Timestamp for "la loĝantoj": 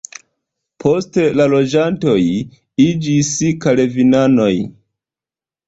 1.39-2.15